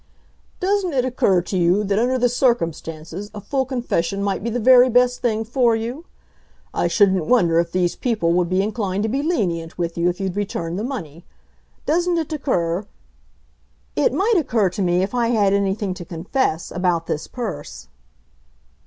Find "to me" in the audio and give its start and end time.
14.71-15.03